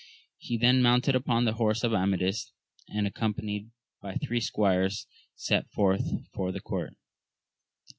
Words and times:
He 0.39 0.57
then 0.57 0.81
mounted 0.81 1.13
upon 1.13 1.45
the 1.45 1.53
horse 1.53 1.83
of 1.83 1.93
Amadis, 1.93 2.51
and, 2.89 3.05
accompanied 3.05 3.69
by 4.01 4.15
three 4.15 4.39
squires 4.39 5.05
set 5.35 5.69
forth, 5.69 6.25
for 6.33 6.51
the 6.51 6.59
court. 6.59 6.95